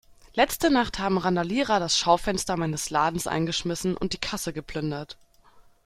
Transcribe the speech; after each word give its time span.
Letzte 0.33 0.71
Nacht 0.71 0.97
haben 0.97 1.19
Randalierer 1.19 1.79
das 1.79 1.95
Schaufenster 1.95 2.57
meines 2.57 2.89
Ladens 2.89 3.27
eingeschmissen 3.27 3.95
und 3.95 4.13
die 4.13 4.17
Kasse 4.17 4.51
geplündert. 4.51 5.19